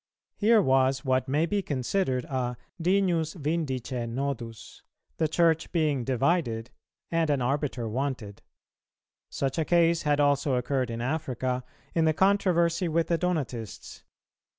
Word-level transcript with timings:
Here 0.35 0.63
was 0.63 1.05
what 1.05 1.27
may 1.27 1.45
be 1.45 1.61
considered 1.61 2.25
a 2.25 2.57
dignus 2.81 3.35
vindice 3.35 4.09
nodus, 4.09 4.81
the 5.17 5.27
Church 5.27 5.71
being 5.71 6.03
divided, 6.03 6.71
and 7.11 7.29
an 7.29 7.39
arbiter 7.39 7.87
wanted. 7.87 8.41
Such 9.29 9.59
a 9.59 9.65
case 9.65 10.01
had 10.01 10.19
also 10.19 10.55
occurred 10.55 10.89
in 10.89 11.01
Africa 11.01 11.63
in 11.93 12.05
the 12.05 12.13
controversy 12.13 12.87
with 12.87 13.09
the 13.09 13.17
Donatists. 13.19 14.03